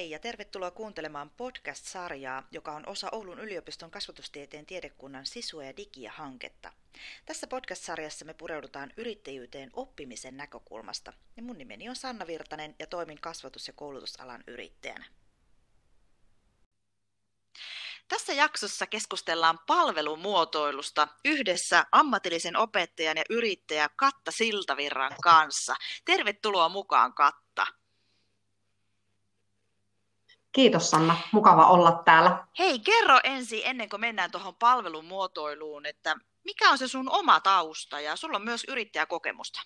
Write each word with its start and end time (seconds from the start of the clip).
Rei 0.00 0.10
ja 0.10 0.18
tervetuloa 0.18 0.70
kuuntelemaan 0.70 1.30
podcast-sarjaa, 1.30 2.42
joka 2.50 2.72
on 2.72 2.88
osa 2.88 3.08
Oulun 3.12 3.38
yliopiston 3.38 3.90
kasvatustieteen 3.90 4.66
tiedekunnan 4.66 5.26
Sisua 5.26 5.64
ja 5.64 5.76
digiä 5.76 6.12
hanketta. 6.12 6.72
Tässä 7.26 7.46
podcast-sarjassa 7.46 8.24
me 8.24 8.34
pureudutaan 8.34 8.92
yrittäjyyteen 8.96 9.70
oppimisen 9.72 10.36
näkökulmasta. 10.36 11.12
Ja 11.36 11.42
mun 11.42 11.58
nimeni 11.58 11.88
on 11.88 11.96
Sanna 11.96 12.26
Virtanen 12.26 12.74
ja 12.78 12.86
toimin 12.86 13.20
kasvatus- 13.20 13.66
ja 13.66 13.72
koulutusalan 13.72 14.44
yrittäjänä. 14.46 15.04
Tässä 18.08 18.32
jaksossa 18.32 18.86
keskustellaan 18.86 19.58
palvelumuotoilusta 19.66 21.08
yhdessä 21.24 21.86
ammatillisen 21.92 22.56
opettajan 22.56 23.16
ja 23.16 23.24
yrittäjä 23.30 23.88
Katta 23.96 24.30
Siltavirran 24.30 25.16
kanssa. 25.22 25.74
Tervetuloa 26.04 26.68
mukaan 26.68 27.14
Katta. 27.14 27.79
Kiitos 30.52 30.90
Sanna, 30.90 31.16
mukava 31.32 31.66
olla 31.66 32.02
täällä. 32.04 32.46
Hei, 32.58 32.78
kerro 32.78 33.20
ensin 33.24 33.62
ennen 33.64 33.88
kuin 33.88 34.00
mennään 34.00 34.30
tuohon 34.30 34.54
palvelumuotoiluun, 34.54 35.86
että 35.86 36.16
mikä 36.44 36.70
on 36.70 36.78
se 36.78 36.88
sun 36.88 37.10
oma 37.10 37.40
tausta 37.40 38.00
ja 38.00 38.16
sulla 38.16 38.36
on 38.36 38.44
myös 38.44 38.64
yrittäjäkokemusta? 38.68 39.60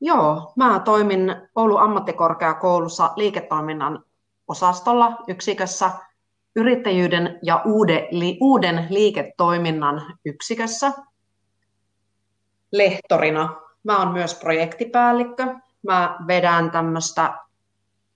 Joo, 0.00 0.52
mä 0.56 0.80
toimin 0.84 1.36
Oulun 1.56 1.80
ammattikorkeakoulussa 1.80 3.10
liiketoiminnan 3.16 4.04
osastolla 4.48 5.16
yksikössä 5.28 5.90
yrittäjyyden 6.56 7.38
ja 7.42 7.62
uuden, 7.64 8.08
li, 8.10 8.38
uuden 8.40 8.86
liiketoiminnan 8.90 10.18
yksikössä 10.24 10.92
lehtorina. 12.72 13.56
Mä 13.84 13.98
oon 13.98 14.12
myös 14.12 14.34
projektipäällikkö. 14.34 15.46
Mä 15.82 16.16
vedän 16.26 16.70
tämmöistä 16.70 17.38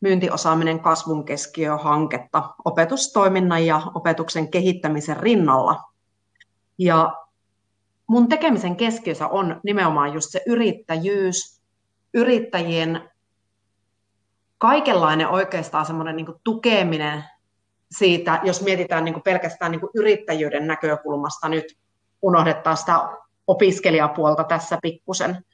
myyntiosaaminen 0.01 0.81
kasvun 0.81 1.25
keskiö-hanketta 1.25 2.55
opetustoiminnan 2.65 3.67
ja 3.67 3.83
opetuksen 3.95 4.51
kehittämisen 4.51 5.17
rinnalla. 5.17 5.83
Ja 6.79 7.13
mun 8.07 8.29
tekemisen 8.29 8.77
keskiössä 8.77 9.29
on 9.29 9.61
nimenomaan 9.65 10.15
just 10.15 10.31
se 10.31 10.43
yrittäjyys, 10.47 11.61
yrittäjien 12.15 13.11
kaikenlainen 14.59 15.29
oikeastaan 15.29 15.87
semmoinen 15.87 16.17
niin 16.17 16.35
tukeminen 16.45 17.25
siitä, 17.91 18.41
jos 18.45 18.63
mietitään 18.63 19.05
niin 19.05 19.23
pelkästään 19.23 19.73
niin 19.73 19.81
yrittäjyyden 19.95 20.67
näkökulmasta 20.67 21.49
nyt, 21.49 21.65
unohdettaa 22.23 22.77
sitä 22.77 23.09
opiskelijapuolta 23.47 24.45
tässä 24.45 24.79
pikkusen, 24.83 25.45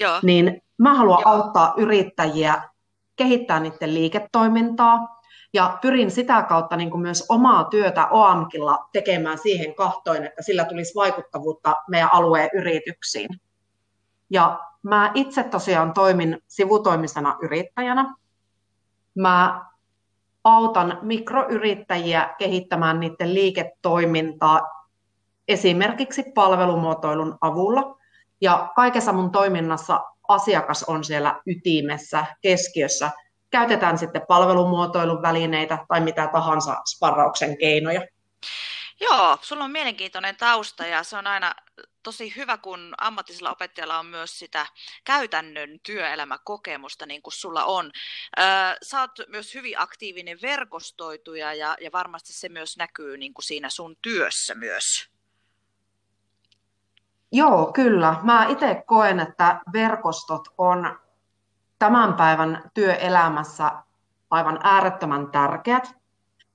Joo. 0.00 0.18
niin 0.22 0.62
mä 0.78 0.94
haluan 0.94 1.20
Joo. 1.20 1.32
auttaa 1.34 1.74
yrittäjiä 1.76 2.62
kehittää 3.20 3.60
niiden 3.60 3.94
liiketoimintaa 3.94 5.20
ja 5.52 5.78
pyrin 5.82 6.10
sitä 6.10 6.42
kautta 6.42 6.76
niin 6.76 6.90
kuin 6.90 7.00
myös 7.00 7.26
omaa 7.28 7.64
työtä 7.64 8.08
OAMKilla 8.10 8.88
tekemään 8.92 9.38
siihen 9.38 9.74
kahtoin, 9.74 10.24
että 10.24 10.42
sillä 10.42 10.64
tulisi 10.64 10.94
vaikuttavuutta 10.94 11.74
meidän 11.88 12.08
alueen 12.12 12.50
yrityksiin. 12.54 13.28
Ja 14.30 14.58
mä 14.82 15.10
itse 15.14 15.42
tosiaan 15.42 15.92
toimin 15.92 16.38
sivutoimisena 16.48 17.36
yrittäjänä. 17.42 18.14
Mä 19.14 19.64
autan 20.44 20.98
mikroyrittäjiä 21.02 22.34
kehittämään 22.38 23.00
niiden 23.00 23.34
liiketoimintaa 23.34 24.60
esimerkiksi 25.48 26.22
palvelumuotoilun 26.34 27.38
avulla. 27.40 27.99
Ja 28.40 28.72
kaikessa 28.76 29.12
mun 29.12 29.32
toiminnassa 29.32 30.00
asiakas 30.28 30.82
on 30.82 31.04
siellä 31.04 31.40
ytimessä, 31.46 32.26
keskiössä. 32.42 33.10
Käytetään 33.50 33.98
sitten 33.98 34.22
palvelumuotoilun 34.28 35.22
välineitä 35.22 35.78
tai 35.88 36.00
mitä 36.00 36.28
tahansa 36.32 36.76
sparrauksen 36.94 37.58
keinoja. 37.58 38.00
Joo, 39.00 39.38
sulla 39.42 39.64
on 39.64 39.70
mielenkiintoinen 39.70 40.36
tausta 40.36 40.86
ja 40.86 41.02
se 41.02 41.16
on 41.16 41.26
aina 41.26 41.54
tosi 42.02 42.36
hyvä, 42.36 42.58
kun 42.58 42.94
ammattisella 42.98 43.50
opettajalla 43.50 43.98
on 43.98 44.06
myös 44.06 44.38
sitä 44.38 44.66
käytännön 45.04 45.80
työelämäkokemusta, 45.82 47.06
niin 47.06 47.22
kuin 47.22 47.32
sulla 47.32 47.64
on. 47.64 47.90
Sä 48.82 49.00
oot 49.00 49.10
myös 49.28 49.54
hyvin 49.54 49.78
aktiivinen 49.78 50.38
verkostoituja 50.42 51.54
ja, 51.54 51.76
ja 51.80 51.92
varmasti 51.92 52.32
se 52.32 52.48
myös 52.48 52.76
näkyy 52.76 53.16
niin 53.16 53.34
kuin 53.34 53.44
siinä 53.44 53.70
sun 53.70 53.96
työssä 54.02 54.54
myös. 54.54 55.10
Joo, 57.32 57.72
kyllä. 57.72 58.16
Mä 58.22 58.46
itse 58.48 58.82
koen, 58.86 59.20
että 59.20 59.60
verkostot 59.72 60.48
on 60.58 60.98
tämän 61.78 62.14
päivän 62.14 62.70
työelämässä 62.74 63.72
aivan 64.30 64.60
äärettömän 64.62 65.30
tärkeät. 65.30 65.94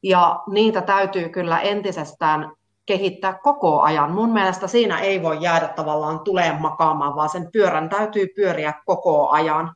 Ja 0.04 0.44
niitä 0.48 0.82
täytyy 0.82 1.30
kyllä 1.30 1.60
entisestään 1.60 2.52
kehittää 2.86 3.34
koko 3.44 3.82
ajan. 3.82 4.12
Mun 4.12 4.34
mielestä 4.34 4.68
siinä 4.68 5.00
ei 5.00 5.24
voi 5.24 5.38
jäädä 5.42 5.68
tavallaan 5.68 6.20
tuleen 6.20 6.62
makaamaan, 6.62 7.16
vaan 7.16 7.30
sen 7.30 7.50
pyörän 7.52 7.90
täytyy 7.90 8.28
pyöriä 8.36 8.74
koko 8.86 9.30
ajan. 9.30 9.76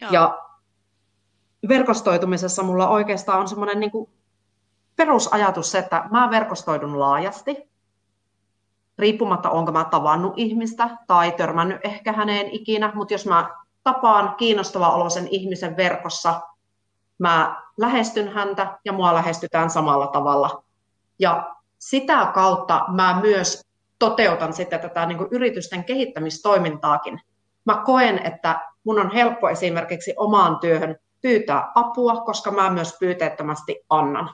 Joo. 0.00 0.12
Ja 0.12 0.38
verkostoitumisessa 1.68 2.62
mulla 2.62 2.88
oikeastaan 2.88 3.40
on 3.40 3.48
semmoinen 3.48 3.80
niin 3.80 3.92
perusajatus 4.96 5.70
se, 5.70 5.78
että 5.78 6.04
mä 6.10 6.30
verkostoidun 6.30 7.00
laajasti 7.00 7.71
riippumatta 9.02 9.50
onko 9.50 9.72
mä 9.72 9.84
tavannut 9.84 10.32
ihmistä 10.36 10.90
tai 11.06 11.32
törmännyt 11.32 11.80
ehkä 11.84 12.12
häneen 12.12 12.50
ikinä, 12.50 12.92
mutta 12.94 13.14
jos 13.14 13.26
mä 13.26 13.50
tapaan 13.84 14.34
kiinnostava 14.36 14.90
olosen 14.90 15.28
ihmisen 15.30 15.76
verkossa, 15.76 16.40
mä 17.18 17.62
lähestyn 17.76 18.28
häntä 18.28 18.78
ja 18.84 18.92
mua 18.92 19.14
lähestytään 19.14 19.70
samalla 19.70 20.06
tavalla. 20.06 20.64
Ja 21.18 21.54
sitä 21.78 22.30
kautta 22.34 22.84
mä 22.88 23.18
myös 23.22 23.62
toteutan 23.98 24.52
sitten 24.52 24.80
tätä 24.80 25.06
niin 25.06 25.28
yritysten 25.30 25.84
kehittämistoimintaakin. 25.84 27.20
Mä 27.64 27.82
koen, 27.84 28.26
että 28.26 28.60
mun 28.84 28.98
on 28.98 29.12
helppo 29.12 29.48
esimerkiksi 29.48 30.14
omaan 30.16 30.58
työhön 30.58 30.96
pyytää 31.22 31.72
apua, 31.74 32.20
koska 32.20 32.50
mä 32.50 32.70
myös 32.70 32.96
pyyteettömästi 33.00 33.84
annan. 33.90 34.30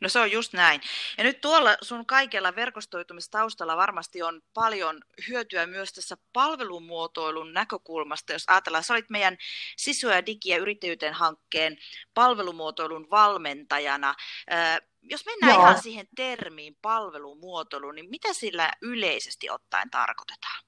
No 0.00 0.08
se 0.08 0.18
on 0.18 0.32
just 0.32 0.52
näin. 0.52 0.80
Ja 1.18 1.24
nyt 1.24 1.40
tuolla 1.40 1.76
sun 1.82 2.06
kaikella 2.06 2.56
verkostoitumistaustalla 2.56 3.76
varmasti 3.76 4.22
on 4.22 4.42
paljon 4.54 5.00
hyötyä 5.28 5.66
myös 5.66 5.92
tässä 5.92 6.16
palvelumuotoilun 6.32 7.52
näkökulmasta. 7.52 8.32
Jos 8.32 8.44
ajatellaan, 8.46 8.84
sä 8.84 8.94
olit 8.94 9.10
meidän 9.10 9.36
sisu- 9.76 10.08
ja 10.08 10.26
digi- 10.26 10.48
ja 10.48 10.58
yrittäjyyteen 10.58 11.14
hankkeen 11.14 11.78
palvelumuotoilun 12.14 13.10
valmentajana. 13.10 14.14
Jos 15.02 15.26
mennään 15.26 15.54
Joo. 15.54 15.62
ihan 15.62 15.82
siihen 15.82 16.08
termiin 16.16 16.76
palvelumuotoilu, 16.82 17.92
niin 17.92 18.10
mitä 18.10 18.32
sillä 18.32 18.72
yleisesti 18.82 19.50
ottaen 19.50 19.90
tarkoitetaan? 19.90 20.67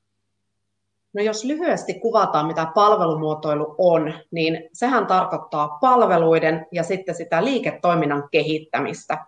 No 1.12 1.22
jos 1.22 1.44
lyhyesti 1.44 1.94
kuvataan, 1.94 2.46
mitä 2.46 2.66
palvelumuotoilu 2.74 3.74
on, 3.78 4.14
niin 4.30 4.68
sehän 4.72 5.06
tarkoittaa 5.06 5.68
palveluiden 5.68 6.66
ja 6.72 6.82
sitten 6.82 7.14
sitä 7.14 7.44
liiketoiminnan 7.44 8.28
kehittämistä. 8.30 9.24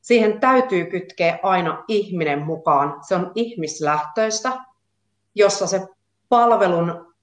Siihen 0.00 0.40
täytyy 0.40 0.84
kytkeä 0.84 1.38
aina 1.42 1.84
ihminen 1.88 2.42
mukaan. 2.42 2.98
Se 3.08 3.14
on 3.14 3.32
ihmislähtöistä, 3.34 4.52
jossa 5.34 5.66
se 5.66 5.86
palvelun 6.28 7.14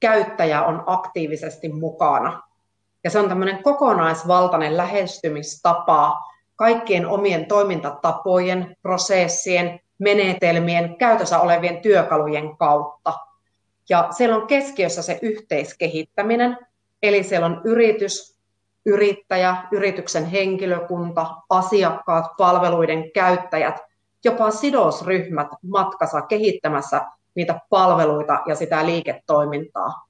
käyttäjä 0.00 0.62
on 0.62 0.82
aktiivisesti 0.86 1.68
mukana. 1.68 2.42
Ja 3.04 3.10
se 3.10 3.18
on 3.18 3.28
tämmöinen 3.28 3.62
kokonaisvaltainen 3.62 4.76
lähestymistapa 4.76 6.18
kaikkien 6.56 7.06
omien 7.06 7.46
toimintatapojen, 7.46 8.76
prosessien, 8.82 9.80
menetelmien, 9.98 10.96
käytössä 10.96 11.40
olevien 11.40 11.82
työkalujen 11.82 12.56
kautta– 12.56 13.12
ja 13.88 14.08
siellä 14.10 14.36
on 14.36 14.46
keskiössä 14.46 15.02
se 15.02 15.18
yhteiskehittäminen, 15.22 16.58
eli 17.02 17.22
siellä 17.22 17.46
on 17.46 17.60
yritys, 17.64 18.36
yrittäjä, 18.86 19.56
yrityksen 19.72 20.26
henkilökunta, 20.26 21.26
asiakkaat, 21.50 22.36
palveluiden 22.36 23.12
käyttäjät, 23.12 23.76
jopa 24.24 24.50
sidosryhmät 24.50 25.48
matkassa 25.62 26.22
kehittämässä 26.22 27.06
niitä 27.34 27.60
palveluita 27.70 28.42
ja 28.46 28.54
sitä 28.54 28.86
liiketoimintaa. 28.86 30.05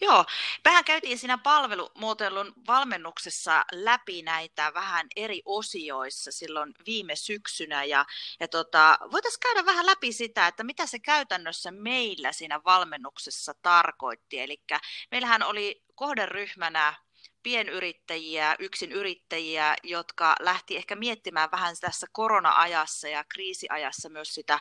Joo, 0.00 0.24
vähän 0.64 0.84
käytiin 0.84 1.18
siinä 1.18 1.38
palvelumuotoilun 1.38 2.52
valmennuksessa 2.66 3.64
läpi 3.72 4.22
näitä 4.22 4.74
vähän 4.74 5.06
eri 5.16 5.42
osioissa 5.44 6.32
silloin 6.32 6.74
viime 6.86 7.16
syksynä 7.16 7.84
ja, 7.84 8.04
ja 8.40 8.48
tota, 8.48 8.98
voitaisiin 9.12 9.40
käydä 9.40 9.66
vähän 9.66 9.86
läpi 9.86 10.12
sitä, 10.12 10.46
että 10.46 10.64
mitä 10.64 10.86
se 10.86 10.98
käytännössä 10.98 11.70
meillä 11.70 12.32
siinä 12.32 12.60
valmennuksessa 12.64 13.54
tarkoitti. 13.62 14.40
Eli 14.40 14.62
meillähän 15.10 15.42
oli 15.42 15.82
kohderyhmänä 15.94 16.94
pienyrittäjiä, 17.42 18.56
yksin 18.58 18.92
yrittäjiä, 18.92 19.74
jotka 19.82 20.34
lähti 20.40 20.76
ehkä 20.76 20.96
miettimään 20.96 21.50
vähän 21.50 21.76
tässä 21.80 22.06
korona-ajassa 22.12 23.08
ja 23.08 23.24
kriisiajassa 23.24 24.08
myös 24.08 24.34
sitä 24.34 24.58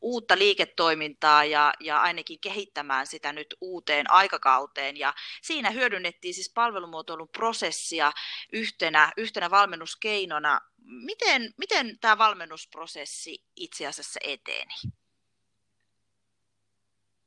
uutta 0.00 0.38
liiketoimintaa 0.38 1.44
ja, 1.44 1.74
ja 1.80 2.00
ainakin 2.00 2.40
kehittämään 2.40 3.06
sitä 3.06 3.32
nyt 3.32 3.54
uuteen 3.60 4.10
aikakauteen. 4.10 4.96
Ja 4.96 5.14
siinä 5.42 5.70
hyödynnettiin 5.70 6.34
siis 6.34 6.52
palvelumuotoilun 6.54 7.28
prosessia 7.28 8.12
yhtenä, 8.52 9.12
yhtenä 9.16 9.50
valmennuskeinona. 9.50 10.60
Miten, 10.84 11.54
miten 11.58 11.98
tämä 12.00 12.18
valmennusprosessi 12.18 13.44
itse 13.56 13.86
asiassa 13.86 14.20
eteni? 14.24 14.74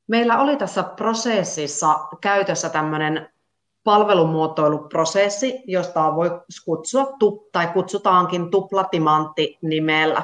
Meillä 0.07 0.40
oli 0.40 0.57
tässä 0.57 0.84
prosessissa 0.84 2.00
käytössä 2.22 2.69
tämmöinen 2.69 3.34
palvelumuotoiluprosessi, 3.83 5.61
josta 5.65 6.15
voi 6.15 6.41
kutsua 6.65 7.07
tai 7.51 7.67
kutsutaankin 7.67 8.51
tuplatimantti 8.51 9.57
nimellä. 9.61 10.23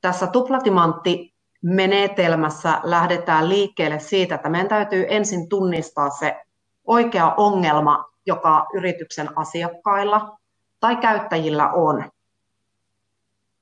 Tässä 0.00 0.26
tuplatimantti 0.26 1.34
menetelmässä 1.62 2.80
lähdetään 2.82 3.48
liikkeelle 3.48 3.98
siitä, 3.98 4.34
että 4.34 4.48
meidän 4.48 4.68
täytyy 4.68 5.06
ensin 5.08 5.48
tunnistaa 5.48 6.10
se 6.10 6.40
oikea 6.84 7.34
ongelma, 7.36 8.04
joka 8.26 8.66
yrityksen 8.74 9.38
asiakkailla 9.38 10.38
tai 10.80 10.96
käyttäjillä 10.96 11.68
on. 11.72 12.04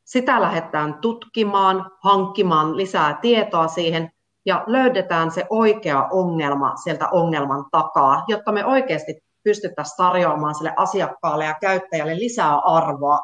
Sitä 0.04 0.40
lähdetään 0.40 0.94
tutkimaan, 0.94 1.90
hankkimaan 2.00 2.76
lisää 2.76 3.18
tietoa 3.22 3.68
siihen 3.68 4.12
ja 4.48 4.64
löydetään 4.66 5.30
se 5.30 5.46
oikea 5.50 6.08
ongelma 6.10 6.76
sieltä 6.76 7.08
ongelman 7.08 7.64
takaa, 7.70 8.24
jotta 8.28 8.52
me 8.52 8.64
oikeasti 8.64 9.24
pystyttäisiin 9.42 9.96
tarjoamaan 9.96 10.54
sille 10.54 10.72
asiakkaalle 10.76 11.44
ja 11.44 11.54
käyttäjälle 11.60 12.16
lisää 12.16 12.58
arvoa 12.58 13.18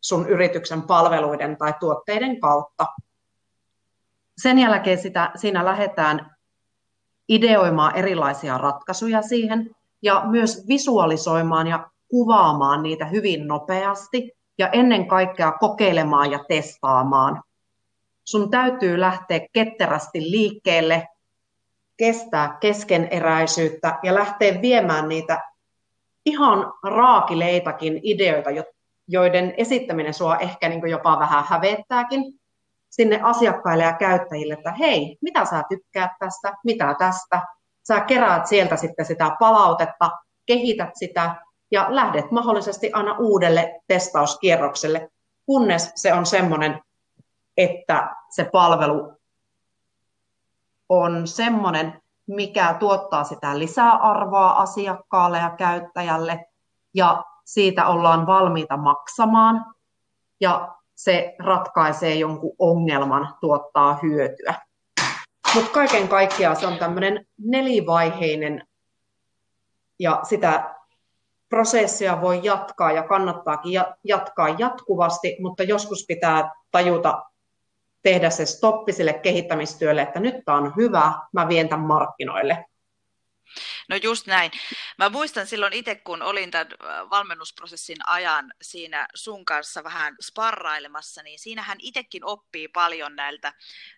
sun 0.00 0.28
yrityksen 0.28 0.82
palveluiden 0.82 1.56
tai 1.56 1.74
tuotteiden 1.80 2.40
kautta. 2.40 2.86
Sen 4.42 4.58
jälkeen 4.58 4.98
sitä, 4.98 5.30
siinä 5.36 5.64
lähdetään 5.64 6.36
ideoimaan 7.28 7.96
erilaisia 7.96 8.58
ratkaisuja 8.58 9.22
siihen 9.22 9.70
ja 10.02 10.22
myös 10.26 10.64
visualisoimaan 10.68 11.66
ja 11.66 11.90
kuvaamaan 12.08 12.82
niitä 12.82 13.04
hyvin 13.04 13.48
nopeasti 13.48 14.32
ja 14.58 14.68
ennen 14.68 15.08
kaikkea 15.08 15.52
kokeilemaan 15.52 16.30
ja 16.30 16.44
testaamaan 16.48 17.42
sun 18.28 18.50
täytyy 18.50 19.00
lähteä 19.00 19.40
ketterästi 19.52 20.30
liikkeelle, 20.30 21.08
kestää 21.96 22.56
keskeneräisyyttä 22.60 23.98
ja 24.02 24.14
lähteä 24.14 24.62
viemään 24.62 25.08
niitä 25.08 25.40
ihan 26.26 26.72
raakileitakin 26.84 28.00
ideoita, 28.02 28.50
joiden 29.08 29.54
esittäminen 29.56 30.14
sua 30.14 30.36
ehkä 30.36 30.68
niin 30.68 30.90
jopa 30.90 31.18
vähän 31.18 31.44
hävettääkin 31.48 32.22
sinne 32.90 33.20
asiakkaille 33.22 33.84
ja 33.84 33.92
käyttäjille, 33.92 34.54
että 34.54 34.72
hei, 34.72 35.18
mitä 35.20 35.44
sä 35.44 35.62
tykkäät 35.68 36.10
tästä, 36.18 36.52
mitä 36.64 36.94
tästä. 36.98 37.42
Sä 37.88 38.00
keräät 38.00 38.46
sieltä 38.46 38.76
sitten 38.76 39.06
sitä 39.06 39.36
palautetta, 39.40 40.10
kehität 40.46 40.90
sitä 40.94 41.34
ja 41.70 41.86
lähdet 41.88 42.30
mahdollisesti 42.30 42.92
aina 42.92 43.16
uudelle 43.18 43.80
testauskierrokselle, 43.86 45.10
kunnes 45.46 45.92
se 45.94 46.14
on 46.14 46.26
semmoinen 46.26 46.80
että 47.58 48.16
se 48.30 48.44
palvelu 48.44 49.12
on 50.88 51.26
semmoinen, 51.26 52.02
mikä 52.26 52.76
tuottaa 52.80 53.24
sitä 53.24 53.58
lisäarvoa 53.58 54.50
asiakkaalle 54.50 55.38
ja 55.38 55.50
käyttäjälle, 55.50 56.46
ja 56.94 57.24
siitä 57.44 57.86
ollaan 57.86 58.26
valmiita 58.26 58.76
maksamaan, 58.76 59.74
ja 60.40 60.74
se 60.94 61.34
ratkaisee 61.38 62.14
jonkun 62.14 62.56
ongelman, 62.58 63.34
tuottaa 63.40 63.98
hyötyä. 64.02 64.54
Mutta 65.54 65.70
kaiken 65.70 66.08
kaikkiaan 66.08 66.56
se 66.56 66.66
on 66.66 66.78
tämmöinen 66.78 67.26
nelivaiheinen, 67.38 68.66
ja 69.98 70.20
sitä 70.22 70.74
prosessia 71.48 72.20
voi 72.20 72.40
jatkaa 72.42 72.92
ja 72.92 73.02
kannattaakin 73.02 73.72
jatkaa 74.04 74.48
jatkuvasti, 74.48 75.36
mutta 75.40 75.62
joskus 75.62 76.04
pitää 76.08 76.50
tajuta 76.70 77.22
tehdä 78.02 78.30
se 78.30 78.46
stoppi 78.46 78.92
sille 78.92 79.12
kehittämistyölle, 79.12 80.02
että 80.02 80.20
nyt 80.20 80.34
tämä 80.44 80.58
on 80.58 80.72
hyvä, 80.76 81.12
mä 81.32 81.48
vien 81.48 81.68
tämän 81.68 81.86
markkinoille. 81.86 82.64
No 83.88 83.96
just 83.96 84.26
näin. 84.26 84.50
Mä 84.98 85.08
muistan 85.08 85.46
silloin 85.46 85.72
itse, 85.72 85.94
kun 85.94 86.22
olin 86.22 86.50
tämän 86.50 86.66
äh, 86.84 87.10
valmennusprosessin 87.10 87.96
ajan 88.06 88.52
siinä 88.62 89.08
sun 89.14 89.44
kanssa 89.44 89.84
vähän 89.84 90.16
sparrailemassa, 90.20 91.22
niin 91.22 91.38
siinähän 91.38 91.78
itsekin 91.80 92.24
oppii 92.24 92.68
paljon 92.68 93.16
näiltä 93.16 93.52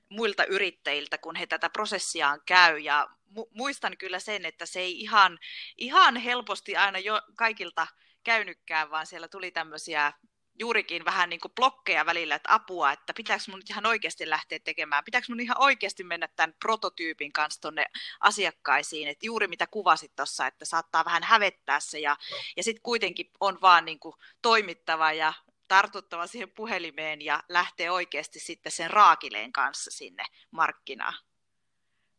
muilta 0.09 0.45
yrittäjiltä, 0.45 1.19
kun 1.19 1.37
he 1.37 1.47
tätä 1.47 1.71
prosessiaan 1.71 2.41
käy. 2.47 2.79
Ja 2.79 3.09
mu- 3.39 3.49
muistan 3.55 3.97
kyllä 3.97 4.19
sen, 4.19 4.45
että 4.45 4.67
se 4.67 4.81
ei 4.81 5.01
ihan, 5.01 5.39
ihan 5.79 6.17
helposti 6.17 6.77
aina 6.77 6.99
jo 6.99 7.21
kaikilta 7.37 7.87
käynytkään, 8.25 8.91
vaan 8.91 9.07
siellä 9.07 9.29
tuli 9.29 9.51
tämmöisiä 9.51 10.13
juurikin 10.61 11.05
vähän 11.05 11.31
niin 11.31 11.41
kuin 11.41 11.53
blokkeja 11.55 12.07
välillä, 12.07 12.35
että 12.35 12.55
apua, 12.55 12.93
että 12.93 13.13
pitääkö 13.17 13.43
mun 13.49 13.59
nyt 13.59 13.71
ihan 13.71 13.87
oikeasti 13.87 14.31
lähteä 14.31 14.59
tekemään, 14.59 15.05
pitääkö 15.05 15.27
mun 15.29 15.41
ihan 15.41 15.61
oikeasti 15.61 16.05
mennä 16.05 16.29
tämän 16.37 16.55
prototyypin 16.63 17.33
kanssa 17.33 17.61
tuonne 17.61 17.87
asiakkaisiin, 18.21 19.09
että 19.09 19.27
juuri 19.27 19.49
mitä 19.49 19.67
kuvasit 19.67 20.17
tuossa, 20.17 20.47
että 20.47 20.65
saattaa 20.65 21.05
vähän 21.05 21.23
hävettää 21.23 21.81
se 21.81 21.99
ja, 21.99 22.17
ja 22.57 22.63
sitten 22.63 22.83
kuitenkin 22.83 23.31
on 23.41 23.59
vaan 23.63 23.85
niin 23.85 23.99
kuin 23.99 24.15
toimittava 24.43 25.13
ja 25.13 25.33
tartuttava 25.69 26.27
siihen 26.27 26.51
puhelimeen 26.51 27.23
ja 27.23 27.43
lähtee 27.49 27.91
oikeasti 27.91 28.41
sitten 28.41 28.73
sen 28.73 28.91
raakileen 28.91 29.53
kanssa 29.53 29.91
sinne 29.91 30.25
markkinaan. 30.51 31.15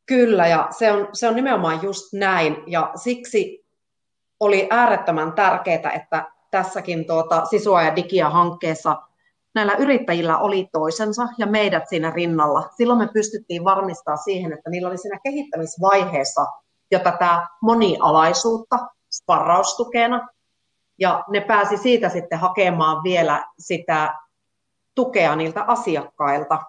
Kyllä, 0.06 0.48
ja 0.48 0.68
se 0.78 0.92
on, 0.92 1.10
se 1.14 1.28
on 1.28 1.36
nimenomaan 1.36 1.84
just 1.84 2.14
näin, 2.14 2.64
ja 2.68 2.92
siksi 2.96 3.66
oli 4.40 4.68
äärettömän 4.70 5.34
tärkeää, 5.34 5.92
että 5.92 6.32
tässäkin 6.52 7.08
tuota, 7.08 7.46
sisua 7.46 7.82
ja 7.82 7.96
digia 7.96 8.30
hankkeessa 8.30 9.02
näillä 9.56 9.74
yrittäjillä 9.74 10.38
oli 10.38 10.70
toisensa 10.72 11.28
ja 11.38 11.48
meidät 11.48 11.90
siinä 11.90 12.12
rinnalla. 12.12 12.70
Silloin 12.78 13.00
me 13.00 13.08
pystyttiin 13.14 13.64
varmistaa 13.64 14.18
siihen, 14.18 14.54
että 14.54 14.70
niillä 14.70 14.90
oli 14.90 14.98
siinä 14.98 15.20
kehittämisvaiheessa 15.24 16.46
jo 16.92 17.00
tätä 17.00 17.48
monialaisuutta 17.62 18.80
sparraustukena, 19.12 20.28
ja 21.00 21.24
ne 21.30 21.42
pääsi 21.42 21.78
siitä 21.78 22.10
sitten 22.10 22.40
hakemaan 22.40 23.04
vielä 23.04 23.46
sitä 23.60 24.14
tukea 24.96 25.36
niiltä 25.36 25.64
asiakkailta. 25.64 26.60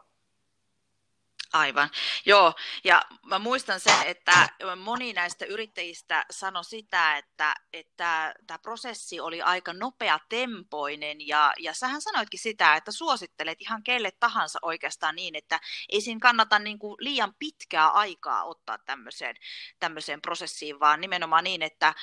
Aivan. 1.53 1.91
Joo, 2.27 2.55
ja 2.85 3.03
mä 3.27 3.39
muistan 3.39 3.81
sen, 3.81 4.07
että 4.07 4.49
moni 4.77 5.13
näistä 5.13 5.45
yrittäjistä 5.45 6.25
sanoi 6.31 6.65
sitä, 6.65 7.17
että, 7.17 7.55
että 7.73 8.35
tämä 8.47 8.59
prosessi 8.59 9.21
oli 9.21 9.43
aika 9.43 9.73
nopea 9.73 10.19
tempoinen, 10.29 11.27
ja, 11.27 11.53
ja 11.59 11.75
sähän 11.75 12.01
sanoitkin 12.01 12.41
sitä, 12.41 12.77
että 12.77 12.93
suosittelet 12.93 13.61
ihan 13.61 13.83
kelle 13.83 14.11
tahansa 14.21 14.59
oikeastaan 14.63 15.17
niin, 15.17 15.35
että 15.37 15.61
ei 15.89 16.01
siinä 16.01 16.21
kannata 16.21 16.59
niin 16.59 16.79
kuin 16.79 16.97
liian 17.01 17.35
pitkää 17.39 17.89
aikaa 17.89 18.45
ottaa 18.45 18.79
tämmöiseen, 18.79 19.37
tämmöiseen 19.81 20.21
prosessiin, 20.21 20.81
vaan 20.81 21.01
nimenomaan 21.01 21.45
niin, 21.45 21.63
että 21.63 21.95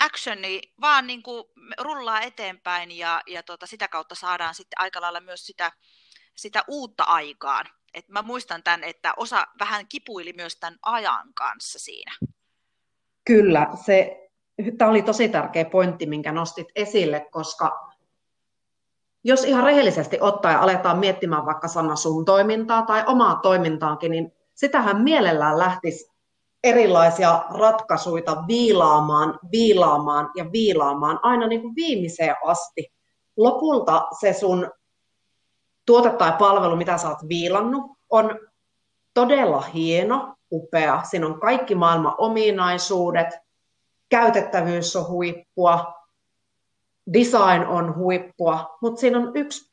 actioni 0.00 0.60
vaan 0.80 1.06
niin 1.06 1.22
kuin 1.22 1.44
rullaa 1.78 2.20
eteenpäin, 2.20 2.90
ja, 2.90 3.22
ja 3.26 3.42
tota, 3.42 3.66
sitä 3.66 3.88
kautta 3.88 4.14
saadaan 4.14 4.54
sitten 4.54 4.80
aika 4.80 5.00
lailla 5.00 5.20
myös 5.20 5.46
sitä, 5.46 5.72
sitä 6.34 6.64
uutta 6.68 7.04
aikaan 7.04 7.66
et 7.94 8.08
mä 8.08 8.22
muistan 8.22 8.62
tämän, 8.62 8.84
että 8.84 9.14
osa 9.16 9.46
vähän 9.60 9.86
kipuili 9.88 10.32
myös 10.32 10.56
tämän 10.56 10.78
ajan 10.82 11.34
kanssa 11.34 11.78
siinä. 11.78 12.12
Kyllä, 13.24 13.68
se, 13.84 14.28
tämä 14.78 14.90
oli 14.90 15.02
tosi 15.02 15.28
tärkeä 15.28 15.64
pointti, 15.64 16.06
minkä 16.06 16.32
nostit 16.32 16.68
esille, 16.74 17.26
koska 17.30 17.92
jos 19.24 19.44
ihan 19.44 19.64
rehellisesti 19.64 20.18
ottaen 20.20 20.58
aletaan 20.58 20.98
miettimään 20.98 21.46
vaikka 21.46 21.68
sana 21.68 21.96
sun 21.96 22.24
toimintaa 22.24 22.82
tai 22.82 23.04
omaa 23.06 23.36
toimintaankin, 23.36 24.10
niin 24.10 24.32
sitähän 24.54 25.02
mielellään 25.02 25.58
lähtisi 25.58 26.12
erilaisia 26.64 27.44
ratkaisuja 27.50 28.44
viilaamaan, 28.48 29.38
viilaamaan 29.52 30.30
ja 30.36 30.52
viilaamaan 30.52 31.20
aina 31.22 31.46
niin 31.46 31.62
kuin 31.62 31.74
viimeiseen 31.74 32.36
asti. 32.44 32.92
Lopulta 33.36 34.08
se 34.20 34.32
sun 34.32 34.70
tuote 35.86 36.10
tai 36.10 36.32
palvelu, 36.38 36.76
mitä 36.76 36.98
sä 36.98 37.08
oot 37.08 37.28
viilannut, 37.28 37.90
on 38.10 38.38
todella 39.14 39.60
hieno, 39.60 40.34
upea. 40.52 41.02
Siinä 41.02 41.26
on 41.26 41.40
kaikki 41.40 41.74
maailman 41.74 42.14
ominaisuudet, 42.18 43.28
käytettävyys 44.08 44.96
on 44.96 45.08
huippua, 45.08 45.94
design 47.12 47.66
on 47.68 47.96
huippua, 47.96 48.78
mutta 48.80 49.00
siinä 49.00 49.18
on 49.18 49.32
yksi 49.34 49.72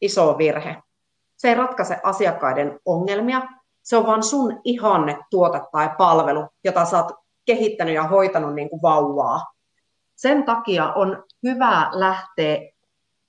iso 0.00 0.38
virhe. 0.38 0.76
Se 1.36 1.48
ei 1.48 1.54
ratkaise 1.54 2.00
asiakkaiden 2.02 2.80
ongelmia, 2.84 3.42
se 3.82 3.96
on 3.96 4.06
vain 4.06 4.22
sun 4.22 4.60
ihanne 4.64 5.18
tuote 5.30 5.60
tai 5.72 5.90
palvelu, 5.98 6.46
jota 6.64 6.84
sä 6.84 6.96
oot 6.96 7.12
kehittänyt 7.44 7.94
ja 7.94 8.02
hoitanut 8.02 8.54
niin 8.54 8.70
kuin 8.70 8.82
vauvaa. 8.82 9.52
Sen 10.16 10.44
takia 10.44 10.92
on 10.92 11.24
hyvä 11.42 11.88
lähteä 11.92 12.58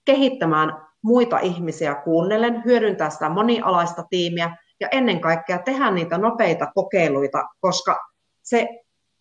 kehittämään 0.05 0.87
muita 1.01 1.39
ihmisiä 1.39 1.95
kuunnellen, 1.95 2.61
hyödyntää 2.65 3.09
sitä 3.09 3.29
monialaista 3.29 4.03
tiimiä 4.09 4.57
ja 4.79 4.87
ennen 4.91 5.21
kaikkea 5.21 5.59
tehdä 5.59 5.91
niitä 5.91 6.17
nopeita 6.17 6.71
kokeiluita, 6.75 7.43
koska 7.59 7.99
se 8.41 8.67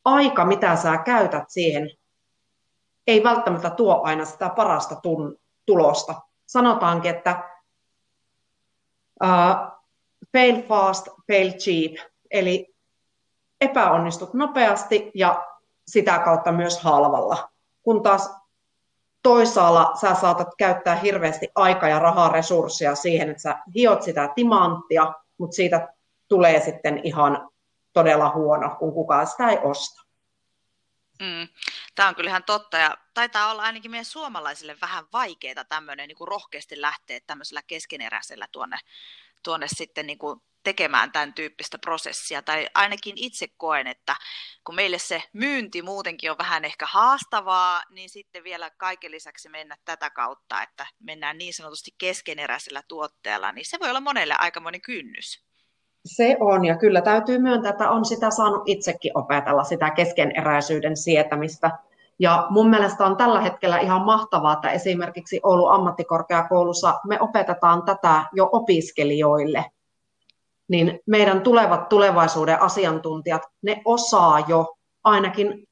aika, 0.05 0.45
mitä 0.45 0.77
sä 0.77 0.99
käytät 0.99 1.45
siihen, 1.49 1.91
ei 3.07 3.25
välttämättä 3.25 3.71
tuo 3.71 4.01
aina 4.03 4.25
sitä 4.25 4.49
parasta 4.49 4.95
tun- 4.95 5.39
tulosta. 5.67 6.15
Sanotaankin, 6.47 7.11
että 7.11 7.45
uh, 9.25 9.81
fail 10.33 10.63
fast, 10.63 11.09
fail 11.33 11.53
cheap, 11.53 12.09
eli 12.31 12.75
epäonnistut 13.61 14.35
nopeasti 14.35 15.11
ja 15.15 15.47
sitä 15.87 16.19
kautta 16.19 16.53
myös 16.53 16.83
halvalla. 16.83 17.51
Kun 17.83 18.03
taas 18.03 18.40
toisaalla 19.23 19.93
sä 20.01 20.15
saatat 20.15 20.49
käyttää 20.59 20.97
hirveästi 20.97 21.49
aikaa 21.55 21.89
ja 21.89 21.99
rahaa 21.99 22.29
resursseja 22.29 22.95
siihen, 22.95 23.31
että 23.31 23.43
sä 23.43 23.59
hiot 23.75 24.03
sitä 24.03 24.33
timanttia, 24.35 25.15
mutta 25.39 25.55
siitä 25.55 25.89
tulee 26.29 26.61
sitten 26.61 27.01
ihan 27.05 27.51
todella 27.93 28.33
huono, 28.35 28.77
kun 28.79 28.93
kukaan 28.93 29.27
sitä 29.27 29.49
ei 29.49 29.59
osta. 29.63 30.03
Mm. 31.21 31.49
Tämä 31.95 32.09
on 32.09 32.15
kyllähän 32.15 32.45
totta 32.45 32.77
ja 32.77 32.97
taitaa 33.15 33.51
olla 33.51 33.63
ainakin 33.63 33.91
meidän 33.91 34.05
suomalaisille 34.05 34.77
vähän 34.81 35.05
vaikeaa 35.13 35.65
tämmöinen 35.69 36.09
niin 36.09 36.17
kuin 36.17 36.29
rohkeasti 36.29 36.81
lähteä 36.81 37.21
tämmöisellä 37.27 37.63
keskeneräisellä 37.67 38.49
tuonne, 38.53 38.79
tuonne 39.43 39.67
sitten 39.69 40.07
niin 40.07 40.19
kuin 40.19 40.41
tekemään 40.63 41.13
tämän 41.13 41.35
tyyppistä 41.35 41.79
prosessia. 41.79 42.43
Tai 42.43 42.67
ainakin 42.75 43.15
itse 43.17 43.47
koen, 43.57 43.87
että 43.87 44.17
kun 44.65 44.75
meille 44.75 44.99
se 44.99 45.23
myynti 45.33 45.83
muutenkin 45.83 46.31
on 46.31 46.39
vähän 46.39 46.65
ehkä 46.65 46.87
haastavaa, 46.91 47.83
niin 47.91 48.11
sitten 48.11 48.45
vielä 48.45 48.71
kaiken 48.71 49.11
lisäksi 49.11 49.49
mennä 49.49 49.77
tätä 49.85 50.11
kautta, 50.11 50.63
että 50.63 50.87
mennään 51.01 51.39
niin 51.39 51.55
sanotusti 51.55 51.91
keskeneräisellä 51.99 52.83
tuotteella, 52.89 53.53
niin 53.53 53.65
se 53.69 53.79
voi 53.81 53.89
olla 53.89 54.01
monelle 54.01 54.35
aikamoinen 54.39 54.83
kynnys. 54.83 55.45
Se 56.07 56.37
on, 56.41 56.65
ja 56.65 56.77
kyllä 56.77 57.01
täytyy 57.01 57.39
myöntää, 57.39 57.71
että 57.71 57.91
on 57.91 58.05
sitä 58.05 58.31
saanut 58.31 58.63
itsekin 58.67 59.19
opetella, 59.19 59.65
sitä 59.65 59.91
keskeneräisyyden 59.91 60.97
sietämistä. 60.97 61.71
Ja 62.19 62.47
mun 62.51 62.71
mielestä 62.71 63.05
on 63.05 63.17
tällä 63.17 63.41
hetkellä 63.41 63.79
ihan 63.79 64.03
mahtavaa, 64.03 64.53
että 64.53 64.71
esimerkiksi 64.71 65.41
Oulun 65.43 65.73
ammattikorkeakoulussa 65.73 67.01
me 67.07 67.21
opetetaan 67.21 67.83
tätä 67.83 68.25
jo 68.33 68.49
opiskelijoille. 68.53 69.65
Niin 70.71 71.01
meidän 71.07 71.41
tulevat 71.41 71.89
tulevaisuuden 71.89 72.63
asiantuntijat, 72.63 73.43
ne 73.63 73.83
osaa 73.85 74.41
jo 74.41 74.77
ainakin 75.05 75.69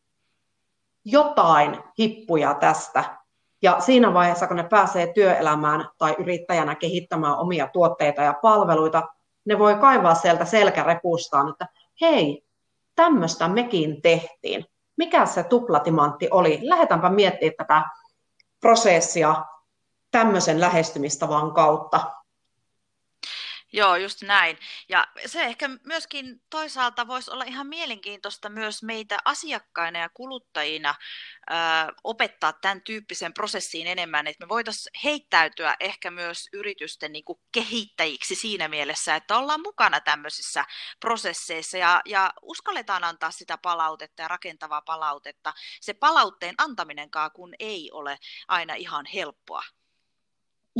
jotain 1.05 1.79
hippuja 1.99 2.55
tästä. 2.55 3.19
Ja 3.63 3.81
siinä 3.81 4.15
vaiheessa, 4.15 4.47
kun 4.47 4.57
ne 4.57 4.63
pääsee 4.63 5.13
työelämään 5.13 5.89
tai 5.99 6.15
yrittäjänä 6.19 6.75
kehittämään 6.75 7.39
omia 7.39 7.69
tuotteita 7.73 8.23
ja 8.23 8.35
palveluita, 8.43 9.03
ne 9.45 9.59
voi 9.59 9.75
kaivaa 9.75 10.15
sieltä 10.15 10.45
selkärepustaan, 10.45 11.49
että 11.49 11.69
hei, 12.01 12.45
tämmöistä 12.95 13.49
mekin 13.49 14.03
tehtiin. 14.03 14.65
Mikä 14.97 15.27
se 15.27 15.43
tuplatimantti 15.43 16.29
oli? 16.31 16.59
Lähdetäänpä 16.63 17.09
miettimään 17.09 17.55
tätä 17.57 17.83
prosessia 18.61 19.45
tämmöisen 20.11 20.61
lähestymistavan 20.61 21.53
kautta. 21.53 22.18
Joo, 23.73 23.97
just 23.97 24.23
näin. 24.23 24.59
Ja 24.89 25.07
se 25.27 25.43
ehkä 25.43 25.69
myöskin 25.85 26.43
toisaalta 26.51 27.07
voisi 27.07 27.31
olla 27.31 27.45
ihan 27.45 27.67
mielenkiintoista 27.67 28.49
myös 28.49 28.83
meitä 28.83 29.19
asiakkaina 29.25 29.99
ja 29.99 30.09
kuluttajina 30.09 30.95
ö, 31.51 31.55
opettaa 32.05 32.53
tämän 32.53 32.83
tyyppisen 32.83 33.35
prosessiin 33.35 33.87
enemmän, 33.87 34.27
että 34.27 34.45
me 34.45 34.49
voitaisiin 34.49 35.01
heittäytyä 35.05 35.77
ehkä 35.81 36.11
myös 36.11 36.49
yritysten 36.53 37.13
niin 37.13 37.25
kuin 37.25 37.39
kehittäjiksi 37.53 38.35
siinä 38.35 38.69
mielessä, 38.69 39.17
että 39.17 39.37
ollaan 39.39 39.63
mukana 39.63 40.01
tämmöisissä 40.01 40.65
prosesseissa 41.01 41.79
ja, 41.79 42.03
ja 42.05 42.33
uskalletaan 42.43 43.05
antaa 43.05 43.31
sitä 43.31 43.59
palautetta 43.59 44.23
ja 44.23 44.29
rakentavaa 44.29 44.83
palautetta. 44.83 45.53
Se 45.81 45.95
palautteen 45.95 46.55
antaminenkaan 46.59 47.31
kun 47.35 47.55
ei 47.59 47.91
ole 47.93 48.19
aina 48.49 48.75
ihan 48.75 49.07
helppoa. 49.15 49.63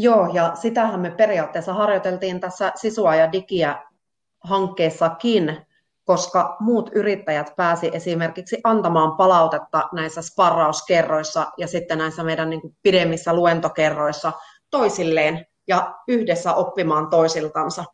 Joo, 0.01 0.31
ja 0.33 0.55
sitähän 0.55 1.01
me 1.01 1.11
periaatteessa 1.11 1.75
harjoiteltiin 1.75 2.41
tässä 2.41 2.73
Sisua 2.75 3.15
ja 3.15 3.33
Digiä 3.33 3.83
hankkeessakin, 4.41 5.67
koska 6.05 6.57
muut 6.61 6.91
yrittäjät 6.95 7.53
pääsi 7.57 7.91
esimerkiksi 7.93 8.61
antamaan 8.65 9.17
palautetta 9.17 9.89
näissä 9.93 10.23
sparrauskerroissa 10.23 11.47
ja 11.57 11.67
sitten 11.69 11.99
näissä 11.99 12.25
meidän 12.25 12.51
niin 12.51 12.61
kuin 12.61 12.77
pidemmissä 12.83 13.35
luentokerroissa 13.35 14.33
toisilleen 14.71 15.47
ja 15.69 15.95
yhdessä 16.09 16.55
oppimaan 16.55 17.11
toisiltansa. 17.11 17.85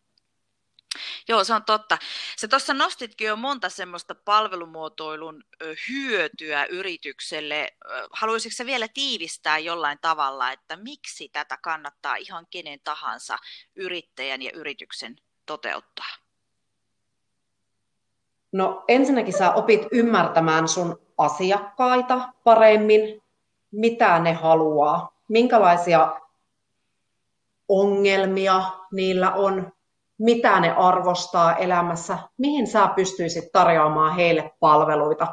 Joo, 1.28 1.44
se 1.44 1.54
on 1.54 1.64
totta. 1.64 1.98
Se 2.36 2.48
tuossa 2.48 2.74
nostitkin 2.74 3.26
jo 3.26 3.36
monta 3.36 3.68
semmoista 3.68 4.14
palvelumuotoilun 4.14 5.44
hyötyä 5.88 6.64
yritykselle. 6.64 7.76
Haluaisitko 8.10 8.56
se 8.56 8.66
vielä 8.66 8.88
tiivistää 8.88 9.58
jollain 9.58 9.98
tavalla, 10.00 10.52
että 10.52 10.76
miksi 10.76 11.28
tätä 11.28 11.58
kannattaa 11.62 12.16
ihan 12.16 12.46
kenen 12.50 12.80
tahansa 12.84 13.38
yrittäjän 13.76 14.42
ja 14.42 14.50
yrityksen 14.54 15.16
toteuttaa? 15.46 16.10
No 18.52 18.84
ensinnäkin 18.88 19.38
sä 19.38 19.52
opit 19.52 19.82
ymmärtämään 19.92 20.68
sun 20.68 21.00
asiakkaita 21.18 22.28
paremmin, 22.44 23.22
mitä 23.70 24.18
ne 24.18 24.32
haluaa, 24.32 25.12
minkälaisia 25.28 26.20
ongelmia 27.68 28.62
niillä 28.92 29.32
on, 29.32 29.72
mitä 30.18 30.60
ne 30.60 30.70
arvostaa 30.70 31.56
elämässä, 31.56 32.18
mihin 32.38 32.66
sä 32.66 32.88
pystyisit 32.96 33.44
tarjoamaan 33.52 34.14
heille 34.14 34.52
palveluita. 34.60 35.26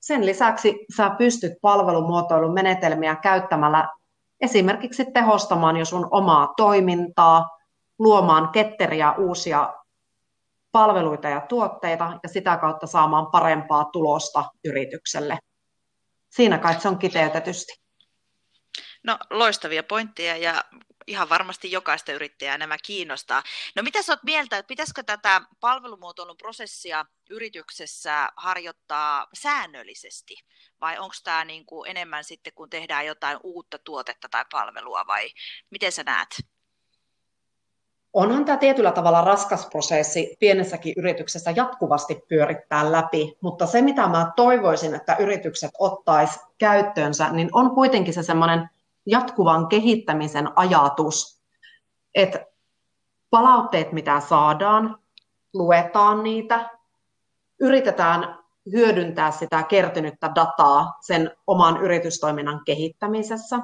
Sen 0.00 0.26
lisäksi 0.26 0.86
sä 0.96 1.10
pystyt 1.10 1.52
palvelumuotoilun 1.62 2.54
menetelmiä 2.54 3.16
käyttämällä 3.16 3.88
esimerkiksi 4.40 5.04
tehostamaan 5.04 5.76
jo 5.76 5.84
sun 5.84 6.08
omaa 6.10 6.54
toimintaa, 6.56 7.48
luomaan 7.98 8.48
ketteriä 8.48 9.12
uusia 9.12 9.74
palveluita 10.72 11.28
ja 11.28 11.40
tuotteita 11.40 12.18
ja 12.22 12.28
sitä 12.28 12.56
kautta 12.56 12.86
saamaan 12.86 13.26
parempaa 13.26 13.84
tulosta 13.84 14.44
yritykselle. 14.64 15.38
Siinä 16.30 16.58
kai 16.58 16.80
se 16.80 16.88
on 16.88 16.98
kiteytetysti. 16.98 17.87
No 19.02 19.18
loistavia 19.30 19.82
pointteja 19.82 20.36
ja 20.36 20.64
ihan 21.08 21.28
varmasti 21.28 21.72
jokaista 21.72 22.12
yrittäjää 22.12 22.58
nämä 22.58 22.76
kiinnostaa. 22.84 23.42
No 23.76 23.82
mitä 23.82 24.02
sä 24.02 24.12
oot 24.12 24.22
mieltä, 24.22 24.58
että 24.58 24.68
pitäisikö 24.68 25.02
tätä 25.02 25.40
palvelumuotoilun 25.60 26.36
prosessia 26.36 27.04
yrityksessä 27.30 28.28
harjoittaa 28.36 29.26
säännöllisesti? 29.34 30.34
Vai 30.80 30.98
onko 30.98 31.14
tämä 31.24 31.44
niin 31.44 31.66
kuin 31.66 31.90
enemmän 31.90 32.24
sitten, 32.24 32.52
kun 32.52 32.70
tehdään 32.70 33.06
jotain 33.06 33.38
uutta 33.42 33.78
tuotetta 33.78 34.28
tai 34.30 34.44
palvelua, 34.52 35.06
vai 35.06 35.30
miten 35.70 35.92
sä 35.92 36.02
näet? 36.02 36.28
Onhan 38.12 38.44
tämä 38.44 38.56
tietyllä 38.56 38.92
tavalla 38.92 39.20
raskas 39.20 39.66
prosessi 39.66 40.36
pienessäkin 40.40 40.94
yrityksessä 40.96 41.50
jatkuvasti 41.56 42.20
pyörittää 42.28 42.92
läpi, 42.92 43.36
mutta 43.40 43.66
se 43.66 43.82
mitä 43.82 44.06
mä 44.06 44.32
toivoisin, 44.36 44.94
että 44.94 45.16
yritykset 45.16 45.70
ottais 45.78 46.30
käyttöönsä, 46.58 47.32
niin 47.32 47.48
on 47.52 47.70
kuitenkin 47.70 48.14
se 48.14 48.22
semmoinen 48.22 48.70
jatkuvan 49.08 49.68
kehittämisen 49.68 50.48
ajatus, 50.56 51.42
että 52.14 52.46
palautteet, 53.30 53.92
mitä 53.92 54.20
saadaan, 54.20 54.98
luetaan 55.54 56.22
niitä, 56.22 56.70
yritetään 57.60 58.38
hyödyntää 58.72 59.30
sitä 59.30 59.62
kertynyttä 59.62 60.30
dataa 60.34 60.98
sen 61.00 61.36
oman 61.46 61.80
yritystoiminnan 61.80 62.60
kehittämisessä. 62.64 63.58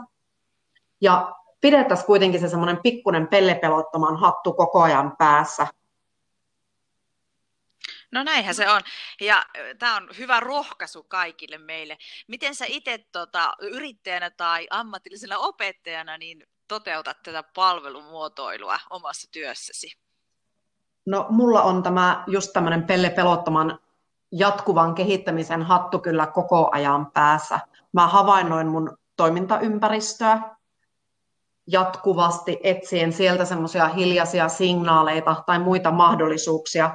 Ja 1.00 1.34
pidettäisiin 1.60 2.06
kuitenkin 2.06 2.40
se 2.40 2.48
semmoinen 2.48 2.80
pikkuinen 2.82 3.28
pellepelottoman 3.28 4.16
hattu 4.16 4.52
koko 4.52 4.82
ajan 4.82 5.16
päässä, 5.18 5.66
No 8.14 8.22
näinhän 8.22 8.54
se 8.54 8.70
on. 8.70 8.80
Ja 9.20 9.46
tämä 9.78 9.96
on 9.96 10.08
hyvä 10.18 10.40
rohkaisu 10.40 11.02
kaikille 11.02 11.58
meille. 11.58 11.98
Miten 12.28 12.54
sä 12.54 12.64
itse 12.68 12.98
tota, 13.12 13.52
yrittäjänä 13.60 14.30
tai 14.30 14.66
ammatillisena 14.70 15.38
opettajana 15.38 16.18
niin 16.18 16.46
toteutat 16.68 17.22
tätä 17.22 17.42
palvelumuotoilua 17.42 18.78
omassa 18.90 19.30
työssäsi? 19.32 19.92
No 21.06 21.26
mulla 21.30 21.62
on 21.62 21.82
tämä 21.82 22.24
just 22.26 22.52
tämmöinen 22.52 22.82
pelle 22.82 23.10
pelottoman 23.10 23.78
jatkuvan 24.32 24.94
kehittämisen 24.94 25.62
hattu 25.62 25.98
kyllä 25.98 26.26
koko 26.26 26.68
ajan 26.72 27.10
päässä. 27.10 27.60
Mä 27.92 28.06
havainnoin 28.06 28.66
mun 28.66 28.98
toimintaympäristöä 29.16 30.40
jatkuvasti 31.66 32.60
etsien 32.62 33.12
sieltä 33.12 33.44
semmoisia 33.44 33.88
hiljaisia 33.88 34.48
signaaleita 34.48 35.42
tai 35.46 35.58
muita 35.58 35.90
mahdollisuuksia, 35.90 36.90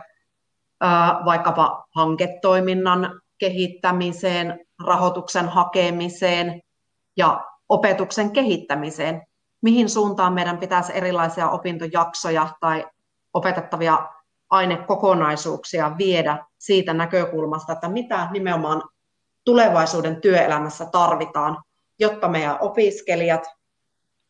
vaikkapa 1.25 1.88
hanketoiminnan 1.95 3.21
kehittämiseen, 3.38 4.59
rahoituksen 4.86 5.50
hakemiseen, 5.50 6.62
ja 7.17 7.45
opetuksen 7.69 8.31
kehittämiseen, 8.31 9.21
mihin 9.62 9.89
suuntaan 9.89 10.33
meidän 10.33 10.57
pitäisi 10.57 10.91
erilaisia 10.95 11.50
opintojaksoja 11.50 12.48
tai 12.59 12.86
opetettavia 13.33 14.09
ainekokonaisuuksia 14.50 15.98
viedä 15.98 16.45
siitä 16.57 16.93
näkökulmasta, 16.93 17.74
että 17.74 17.89
mitä 17.89 18.27
nimenomaan 18.31 18.83
tulevaisuuden 19.45 20.21
työelämässä 20.21 20.86
tarvitaan, 20.86 21.63
jotta 22.00 22.27
meidän 22.27 22.57
opiskelijat 22.59 23.48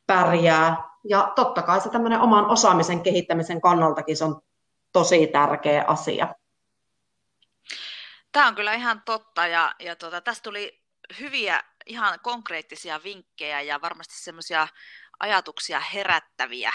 pärjää. 0.08 0.90
Ja 1.04 1.32
totta 1.36 1.62
kai 1.62 1.82
se 1.82 1.90
tämmöinen 1.90 2.22
oman 2.22 2.46
osaamisen 2.46 3.02
kehittämisen 3.02 3.62
kannaltakin 3.62 4.18
se 4.18 4.24
on 4.26 4.42
tosi 4.92 5.28
tärkeä 5.28 5.84
asia. 5.88 6.36
Tämä 8.32 8.48
on 8.48 8.56
kyllä 8.56 8.74
ihan 8.74 9.02
totta 9.06 9.48
ja, 9.48 9.76
ja 9.80 9.96
tuota, 9.96 10.22
tästä 10.22 10.44
tuli 10.44 10.84
hyviä 11.20 11.64
ihan 11.86 12.20
konkreettisia 12.20 13.04
vinkkejä 13.04 13.62
ja 13.62 13.82
varmasti 13.82 14.14
semmoisia 14.18 14.68
ajatuksia 15.20 15.80
herättäviä 15.80 16.72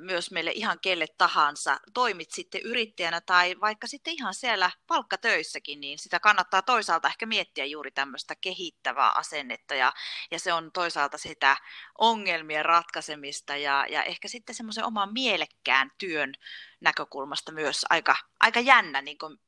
myös 0.00 0.30
meille 0.30 0.50
ihan 0.54 0.78
kelle 0.82 1.06
tahansa. 1.18 1.80
Toimit 1.94 2.30
sitten 2.30 2.60
yrittäjänä 2.62 3.20
tai 3.20 3.56
vaikka 3.60 3.86
sitten 3.86 4.14
ihan 4.14 4.34
siellä 4.34 4.70
palkkatöissäkin, 4.86 5.80
niin 5.80 5.98
sitä 5.98 6.20
kannattaa 6.20 6.62
toisaalta 6.62 7.08
ehkä 7.08 7.26
miettiä 7.26 7.64
juuri 7.64 7.90
tämmöistä 7.90 8.34
kehittävää 8.40 9.10
asennetta 9.14 9.74
ja, 9.74 9.92
ja 10.30 10.38
se 10.38 10.52
on 10.52 10.72
toisaalta 10.72 11.18
sitä 11.18 11.56
ongelmien 11.98 12.64
ratkaisemista 12.64 13.56
ja, 13.56 13.86
ja 13.90 14.02
ehkä 14.02 14.28
sitten 14.28 14.54
semmoisen 14.54 14.84
oman 14.84 15.12
mielekkään 15.12 15.90
työn 15.98 16.34
näkökulmasta 16.80 17.52
myös 17.52 17.86
aika, 17.90 18.16
aika 18.40 18.60
jännä 18.60 19.02
niin 19.02 19.18
kuin 19.18 19.38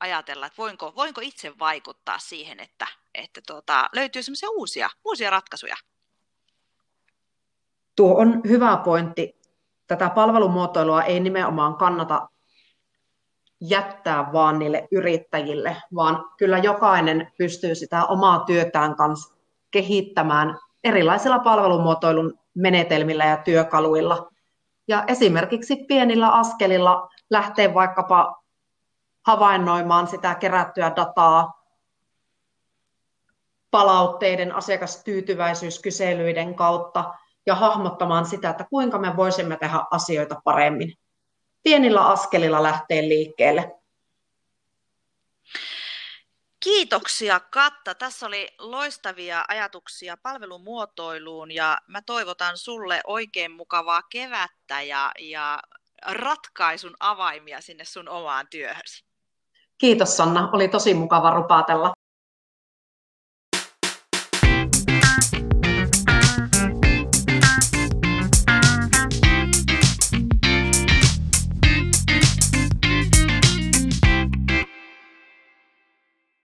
ajatella, 0.00 0.46
että 0.46 0.58
voinko, 0.58 0.92
voinko 0.96 1.20
itse 1.20 1.52
vaikuttaa 1.58 2.18
siihen, 2.18 2.60
että, 2.60 2.86
että 3.14 3.40
tuota, 3.46 3.88
löytyy 3.94 4.22
semmoisia 4.22 4.50
uusia, 4.50 4.90
uusia 5.04 5.30
ratkaisuja. 5.30 5.76
Tuo 7.96 8.18
on 8.18 8.40
hyvä 8.48 8.76
pointti. 8.76 9.38
Tätä 9.86 10.10
palvelumuotoilua 10.10 11.02
ei 11.02 11.20
nimenomaan 11.20 11.76
kannata 11.76 12.28
jättää 13.60 14.32
vaan 14.32 14.58
niille 14.58 14.88
yrittäjille, 14.92 15.76
vaan 15.94 16.24
kyllä 16.36 16.58
jokainen 16.58 17.32
pystyy 17.38 17.74
sitä 17.74 18.04
omaa 18.04 18.44
työtään 18.44 18.96
kanssa 18.96 19.34
kehittämään 19.70 20.58
erilaisilla 20.84 21.38
palvelumuotoilun 21.38 22.38
menetelmillä 22.54 23.24
ja 23.24 23.36
työkaluilla. 23.36 24.30
Ja 24.88 25.04
esimerkiksi 25.06 25.76
pienillä 25.76 26.28
askelilla 26.28 27.08
lähtee 27.30 27.74
vaikkapa 27.74 28.42
havainnoimaan 29.28 30.06
sitä 30.06 30.34
kerättyä 30.34 30.92
dataa 30.96 31.64
palautteiden, 33.70 34.54
asiakastyytyväisyyskyselyiden 34.54 36.54
kautta 36.54 37.14
ja 37.46 37.54
hahmottamaan 37.54 38.26
sitä, 38.26 38.50
että 38.50 38.64
kuinka 38.64 38.98
me 38.98 39.16
voisimme 39.16 39.56
tehdä 39.56 39.80
asioita 39.90 40.40
paremmin. 40.44 40.94
Pienillä 41.62 42.06
askelilla 42.06 42.62
lähtee 42.62 43.02
liikkeelle. 43.02 43.74
Kiitoksia 46.60 47.40
Katta. 47.40 47.94
Tässä 47.94 48.26
oli 48.26 48.48
loistavia 48.58 49.44
ajatuksia 49.48 50.16
palvelumuotoiluun 50.22 51.50
ja 51.50 51.78
mä 51.86 52.02
toivotan 52.02 52.58
sulle 52.58 53.00
oikein 53.06 53.50
mukavaa 53.50 54.02
kevättä 54.02 54.82
ja, 54.82 55.12
ja 55.20 55.62
ratkaisun 56.06 56.96
avaimia 57.00 57.60
sinne 57.60 57.84
sun 57.84 58.08
omaan 58.08 58.46
työhösi. 58.50 59.07
Kiitos 59.78 60.16
Sanna, 60.16 60.50
oli 60.52 60.68
tosi 60.68 60.94
mukava 60.94 61.30
rupaatella. 61.30 61.92